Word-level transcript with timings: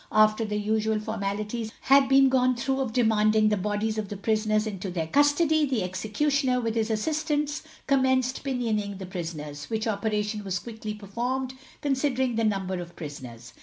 After 0.11 0.43
the 0.43 0.55
usual 0.57 0.99
formalities 0.99 1.71
had 1.81 2.09
been 2.09 2.27
gone 2.27 2.55
through 2.55 2.79
of 2.79 2.91
demanding 2.91 3.49
the 3.49 3.55
bodies 3.55 3.99
of 3.99 4.09
the 4.09 4.17
prisoners 4.17 4.65
into 4.65 4.89
their 4.89 5.05
custody, 5.05 5.63
the 5.67 5.83
executioner, 5.83 6.59
with 6.59 6.73
his 6.73 6.89
assistants, 6.89 7.61
commenced 7.85 8.43
pinioning 8.43 8.97
the 8.97 9.05
prisoners, 9.05 9.69
which 9.69 9.85
operation 9.85 10.43
was 10.43 10.57
quickly 10.57 10.95
performed, 10.95 11.53
considering 11.81 12.33
the 12.33 12.43
number 12.43 12.79
of 12.79 12.95
prisoners. 12.95 13.53